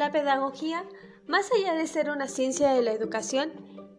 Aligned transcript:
La 0.00 0.10
pedagogía, 0.10 0.86
más 1.26 1.50
allá 1.52 1.74
de 1.74 1.86
ser 1.86 2.08
una 2.08 2.26
ciencia 2.26 2.72
de 2.72 2.80
la 2.80 2.92
educación, 2.92 3.52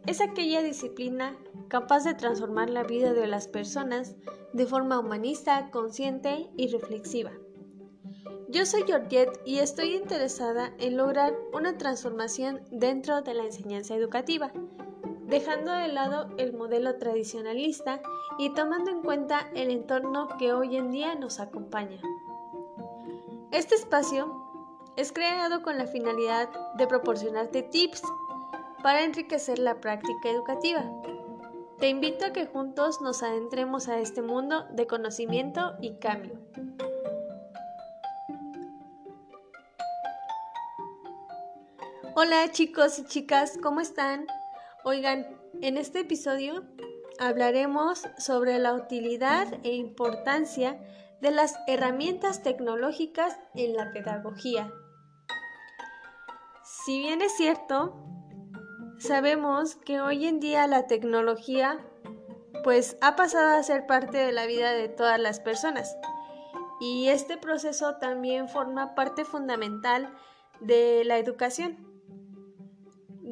es 0.08 0.20
aquella 0.20 0.64
disciplina 0.64 1.38
capaz 1.68 2.04
de 2.06 2.16
transformar 2.16 2.72
la 2.72 2.82
vida 2.82 3.14
de 3.14 3.28
las 3.28 3.48
personas 3.48 4.16
de 4.52 4.66
forma 4.66 4.98
humanista, 4.98 5.70
consciente 5.70 6.50
y 6.58 6.70
reflexiva. 6.70 7.30
Yo 8.50 8.66
soy 8.66 8.82
Georgette 8.88 9.42
y 9.46 9.60
estoy 9.60 9.94
interesada 9.94 10.74
en 10.80 10.98
lograr 10.98 11.36
una 11.54 11.78
transformación 11.78 12.62
dentro 12.72 13.22
de 13.22 13.36
la 13.36 13.44
enseñanza 13.44 13.94
educativa, 13.94 14.52
dejando 15.28 15.72
de 15.72 15.90
lado 15.90 16.30
el 16.40 16.54
modelo 16.54 16.98
tradicionalista 16.98 18.02
y 18.40 18.56
tomando 18.56 18.90
en 18.90 19.04
cuenta 19.04 19.52
el 19.54 19.70
entorno 19.70 20.30
que 20.40 20.52
hoy 20.52 20.78
en 20.78 20.90
día 20.90 21.14
nos 21.14 21.40
acompaña. 21.40 22.02
Este 23.52 23.76
espacio 23.76 24.41
es 24.98 25.12
creado 25.12 25.62
con 25.62 25.78
la 25.78 25.88
finalidad 25.88 26.50
de 26.76 26.88
proporcionarte 26.88 27.64
tips 27.64 28.02
para 28.84 29.04
enriquecer 29.04 29.60
la 29.60 29.80
práctica 29.80 30.30
educativa. 30.30 30.84
Te 31.80 31.90
invito 31.90 32.26
a 32.26 32.34
que 32.34 32.46
juntos 32.46 33.02
nos 33.02 33.24
adentremos 33.24 33.88
a 33.88 34.00
este 34.00 34.22
mundo 34.22 34.66
de 34.72 34.88
conocimiento 34.88 35.76
y 35.82 35.96
cambio. 35.96 36.40
Hola 42.14 42.52
chicos 42.52 43.00
y 43.00 43.06
chicas, 43.06 43.58
¿cómo 43.64 43.80
están? 43.80 44.28
Oigan, 44.84 45.26
en 45.62 45.78
este 45.78 46.02
episodio 46.02 46.64
hablaremos 47.20 48.04
sobre 48.18 48.60
la 48.60 48.74
utilidad 48.74 49.48
e 49.64 49.76
importancia 49.76 50.80
de 51.22 51.32
las 51.32 51.56
herramientas 51.68 52.44
tecnológicas 52.44 53.40
en 53.56 53.76
la 53.76 53.92
pedagogía. 53.92 54.72
Si 56.86 57.00
bien 57.00 57.22
es 57.22 57.34
cierto, 57.34 57.94
sabemos 58.98 59.76
que 59.76 60.02
hoy 60.02 60.26
en 60.26 60.40
día 60.40 60.68
la 60.68 60.88
tecnología 60.88 61.86
pues 62.64 62.98
ha 63.02 63.16
pasado 63.16 63.58
a 63.58 63.64
ser 63.64 63.88
parte 63.88 64.18
de 64.18 64.32
la 64.32 64.46
vida 64.46 64.74
de 64.74 64.88
todas 64.90 65.20
las 65.20 65.40
personas. 65.40 65.96
Y 66.80 67.10
este 67.10 67.38
proceso 67.38 67.96
también 67.96 68.50
forma 68.50 68.96
parte 68.96 69.26
fundamental 69.26 70.14
de 70.60 71.04
la 71.06 71.18
educación 71.18 71.92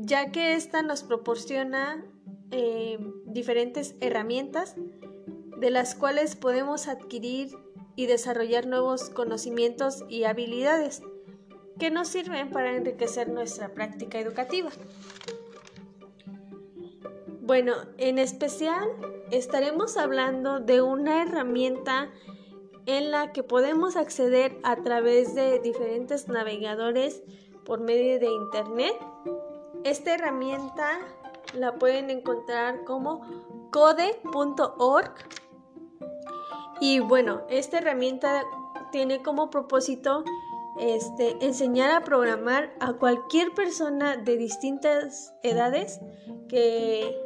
ya 0.02 0.32
que 0.32 0.54
ésta 0.54 0.82
nos 0.82 1.04
proporciona 1.04 2.04
eh, 2.52 3.00
diferentes 3.26 3.96
herramientas 4.00 4.76
de 5.58 5.70
las 5.70 5.94
cuales 5.94 6.36
podemos 6.36 6.88
adquirir 6.88 7.50
y 7.96 8.06
desarrollar 8.06 8.66
nuevos 8.66 9.10
conocimientos 9.10 10.06
y 10.08 10.24
habilidades 10.24 11.02
que 11.80 11.90
nos 11.92 12.08
sirven 12.10 12.50
para 12.52 12.76
enriquecer 12.76 13.30
nuestra 13.30 13.70
práctica 13.70 14.20
educativa. 14.20 14.70
Bueno, 17.42 17.74
en 17.98 18.20
especial 18.20 18.88
estaremos 19.32 19.98
hablando 19.98 20.60
de 20.60 20.82
una 20.82 21.24
herramienta 21.24 22.12
en 22.86 23.12
la 23.12 23.32
que 23.32 23.44
podemos 23.44 23.96
acceder 23.96 24.58
a 24.64 24.76
través 24.78 25.34
de 25.34 25.60
diferentes 25.60 26.28
navegadores 26.28 27.24
por 27.66 27.80
medio 27.80 28.20
de 28.20 28.28
Internet 28.28 28.96
esta 29.84 30.14
herramienta 30.14 31.00
la 31.54 31.76
pueden 31.76 32.10
encontrar 32.10 32.84
como 32.84 33.22
code.org. 33.72 35.14
Y 36.82 37.00
bueno, 37.00 37.42
esta 37.50 37.78
herramienta 37.78 38.44
tiene 38.92 39.22
como 39.22 39.50
propósito 39.50 40.24
este, 40.80 41.36
enseñar 41.42 41.92
a 41.92 42.04
programar 42.04 42.72
a 42.80 42.94
cualquier 42.94 43.52
persona 43.54 44.18
de 44.18 44.38
distintas 44.38 45.34
edades 45.44 46.00
que, 46.48 47.18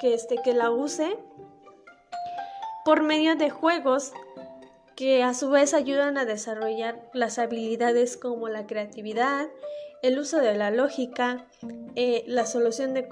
que, 0.00 0.14
este, 0.14 0.36
que 0.42 0.54
la 0.54 0.70
use 0.70 1.16
por 2.84 3.02
medio 3.02 3.36
de 3.36 3.50
juegos 3.50 4.12
que 4.96 5.22
a 5.22 5.32
su 5.32 5.48
vez 5.48 5.72
ayudan 5.72 6.18
a 6.18 6.24
desarrollar 6.24 7.08
las 7.14 7.38
habilidades 7.38 8.16
como 8.16 8.48
la 8.48 8.66
creatividad, 8.66 9.48
el 10.02 10.18
uso 10.18 10.38
de 10.38 10.54
la 10.54 10.70
lógica, 10.70 11.46
eh, 11.94 12.24
la 12.26 12.44
solución 12.44 12.92
de, 12.92 13.08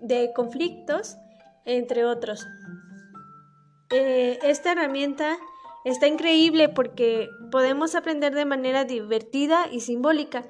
de, 0.00 0.32
conflictos, 0.32 1.18
entre 1.64 2.04
otros. 2.04 2.46
Eh, 3.90 4.38
esta 4.42 4.72
herramienta 4.72 5.36
está 5.84 6.06
increíble 6.06 6.68
porque 6.68 7.28
podemos 7.50 7.94
aprender 7.94 8.34
de 8.34 8.44
manera 8.44 8.84
divertida 8.84 9.68
y 9.70 9.80
simbólica. 9.80 10.44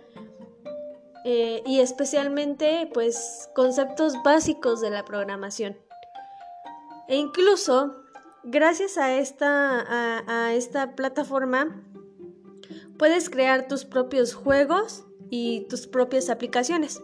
Eh, 1.24 1.62
y 1.66 1.80
especialmente 1.80 2.88
pues 2.94 3.50
conceptos 3.54 4.14
básicos 4.24 4.80
de 4.80 4.90
la 4.90 5.04
programación. 5.04 5.76
E 7.08 7.16
incluso 7.16 8.04
gracias 8.44 8.96
a 8.96 9.14
esta, 9.14 9.84
a 10.26 10.54
esta 10.54 10.94
plataforma 10.94 11.82
puedes 12.98 13.28
crear 13.30 13.68
tus 13.68 13.84
propios 13.84 14.34
juegos 14.34 15.04
y 15.30 15.66
tus 15.68 15.86
propias 15.86 16.30
aplicaciones. 16.30 17.02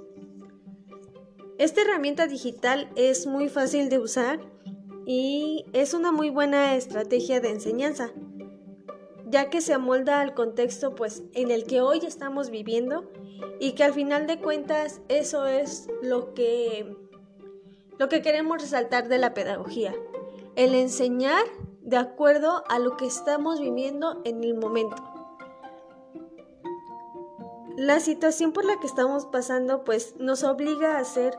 Esta 1.58 1.82
herramienta 1.82 2.26
digital 2.26 2.90
es 2.96 3.26
muy 3.26 3.48
fácil 3.48 3.88
de 3.88 3.98
usar 3.98 4.40
y 5.06 5.66
es 5.72 5.94
una 5.94 6.12
muy 6.12 6.30
buena 6.30 6.74
estrategia 6.74 7.40
de 7.40 7.50
enseñanza, 7.50 8.10
ya 9.26 9.50
que 9.50 9.60
se 9.60 9.74
amolda 9.74 10.20
al 10.20 10.34
contexto 10.34 10.94
pues 10.94 11.22
en 11.32 11.50
el 11.50 11.64
que 11.64 11.80
hoy 11.80 12.00
estamos 12.06 12.50
viviendo 12.50 13.10
y 13.60 13.72
que 13.72 13.84
al 13.84 13.92
final 13.92 14.26
de 14.26 14.40
cuentas 14.40 15.00
eso 15.08 15.46
es 15.46 15.88
lo 16.02 16.34
que 16.34 16.96
lo 17.98 18.08
que 18.08 18.22
queremos 18.22 18.60
resaltar 18.60 19.08
de 19.08 19.18
la 19.18 19.34
pedagogía, 19.34 19.94
el 20.56 20.74
enseñar 20.74 21.44
de 21.82 21.96
acuerdo 21.96 22.64
a 22.68 22.78
lo 22.78 22.96
que 22.96 23.06
estamos 23.06 23.60
viviendo 23.60 24.20
en 24.24 24.42
el 24.42 24.54
momento. 24.54 24.96
La 27.76 28.00
situación 28.00 28.52
por 28.52 28.64
la 28.64 28.78
que 28.78 28.86
estamos 28.86 29.26
pasando 29.26 29.84
pues 29.84 30.14
nos 30.18 30.44
obliga 30.44 30.96
a 30.96 31.00
hacer 31.00 31.36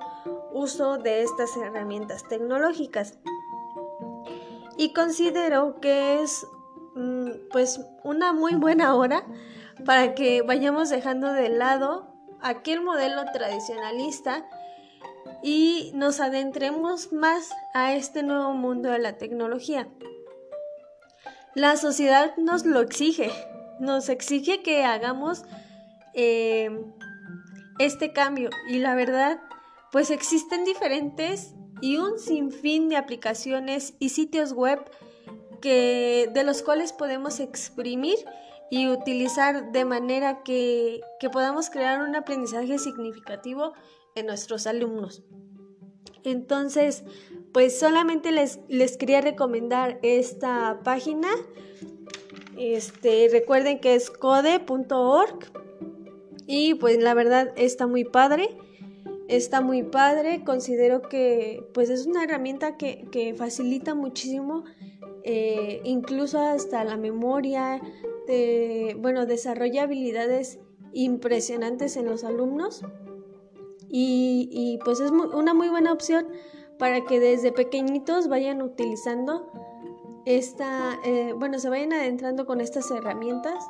uso 0.53 0.97
de 0.97 1.23
estas 1.23 1.55
herramientas 1.57 2.27
tecnológicas. 2.27 3.17
Y 4.77 4.93
considero 4.93 5.79
que 5.79 6.21
es 6.21 6.45
mm, 6.95 7.29
pues 7.51 7.79
una 8.03 8.33
muy 8.33 8.55
buena 8.55 8.95
hora 8.95 9.25
para 9.85 10.15
que 10.15 10.41
vayamos 10.41 10.89
dejando 10.89 11.31
de 11.33 11.49
lado 11.49 12.13
aquel 12.41 12.81
modelo 12.81 13.23
tradicionalista 13.33 14.45
y 15.41 15.91
nos 15.95 16.19
adentremos 16.19 17.11
más 17.11 17.51
a 17.73 17.93
este 17.93 18.23
nuevo 18.23 18.53
mundo 18.53 18.89
de 18.89 18.99
la 18.99 19.17
tecnología. 19.17 19.87
La 21.55 21.77
sociedad 21.77 22.35
nos 22.37 22.65
lo 22.65 22.81
exige, 22.81 23.31
nos 23.79 24.09
exige 24.09 24.61
que 24.61 24.83
hagamos 24.83 25.43
eh, 26.13 26.69
este 27.79 28.13
cambio 28.13 28.49
y 28.67 28.79
la 28.79 28.95
verdad 28.95 29.39
pues 29.91 30.11
existen 30.11 30.65
diferentes 30.65 31.54
y 31.81 31.97
un 31.97 32.19
sinfín 32.19 32.89
de 32.89 32.97
aplicaciones 32.97 33.93
y 33.99 34.09
sitios 34.09 34.53
web 34.53 34.79
que, 35.61 36.29
de 36.33 36.43
los 36.43 36.61
cuales 36.61 36.93
podemos 36.93 37.39
exprimir 37.39 38.17
y 38.71 38.87
utilizar 38.87 39.71
de 39.71 39.85
manera 39.85 40.43
que, 40.43 41.01
que 41.19 41.29
podamos 41.29 41.69
crear 41.69 42.01
un 42.01 42.15
aprendizaje 42.15 42.77
significativo 42.79 43.73
en 44.15 44.25
nuestros 44.25 44.67
alumnos. 44.67 45.23
Entonces, 46.23 47.03
pues 47.53 47.77
solamente 47.79 48.31
les, 48.31 48.59
les 48.67 48.97
quería 48.97 49.21
recomendar 49.21 49.99
esta 50.01 50.79
página. 50.83 51.29
Este, 52.57 53.29
recuerden 53.31 53.79
que 53.79 53.95
es 53.95 54.09
code.org 54.09 55.39
y 56.47 56.73
pues 56.75 56.97
la 57.01 57.13
verdad 57.13 57.53
está 57.55 57.87
muy 57.87 58.03
padre, 58.05 58.49
está 59.27 59.61
muy 59.61 59.83
padre, 59.83 60.43
considero 60.43 61.01
que 61.01 61.67
pues 61.73 61.89
es 61.89 62.05
una 62.05 62.23
herramienta 62.23 62.77
que, 62.77 63.35
facilita 63.37 63.95
muchísimo, 63.95 64.63
eh, 65.23 65.81
incluso 65.83 66.39
hasta 66.39 66.83
la 66.83 66.97
memoria, 66.97 67.81
bueno, 68.97 69.25
desarrolla 69.25 69.83
habilidades 69.83 70.59
impresionantes 70.93 71.97
en 71.97 72.05
los 72.05 72.23
alumnos 72.23 72.83
y, 73.89 74.79
pues 74.83 74.99
es 74.99 75.11
una 75.11 75.53
muy 75.53 75.69
buena 75.69 75.93
opción 75.93 76.27
para 76.77 77.05
que 77.05 77.19
desde 77.19 77.51
pequeñitos 77.51 78.27
vayan 78.27 78.61
utilizando 78.61 79.49
esta, 80.25 80.99
eh, 81.05 81.33
bueno, 81.37 81.59
se 81.59 81.69
vayan 81.69 81.93
adentrando 81.93 82.45
con 82.45 82.59
estas 82.59 82.89
herramientas 82.91 83.63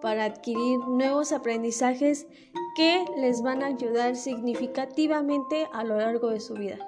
para 0.00 0.24
adquirir 0.24 0.78
nuevos 0.88 1.32
aprendizajes 1.32 2.26
que 2.74 3.04
les 3.16 3.42
van 3.42 3.62
a 3.62 3.66
ayudar 3.66 4.16
significativamente 4.16 5.68
a 5.72 5.84
lo 5.84 5.96
largo 5.96 6.30
de 6.30 6.40
su 6.40 6.54
vida. 6.54 6.78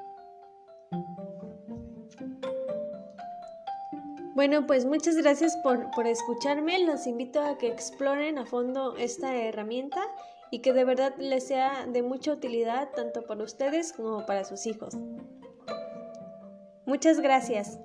Bueno, 4.34 4.66
pues 4.66 4.86
muchas 4.86 5.16
gracias 5.16 5.56
por, 5.58 6.06
escucharme. 6.06 6.78
Los 6.80 7.06
invito 7.06 7.40
a 7.42 7.58
que 7.58 7.68
exploren 7.68 8.38
a 8.38 8.46
fondo 8.46 8.96
esta 8.96 9.36
herramienta 9.36 10.00
y 10.50 10.60
que 10.60 10.72
de 10.72 10.84
verdad 10.84 11.14
les 11.18 11.46
sea 11.46 11.86
de 11.86 12.02
mucha 12.02 12.32
utilidad 12.32 12.90
tanto 12.94 13.26
para 13.26 13.44
ustedes 13.44 13.92
como 13.92 14.24
para 14.24 14.44
sus 14.44 14.66
hijos. 14.66 14.96
Muchas 16.86 17.20
gracias. 17.20 17.78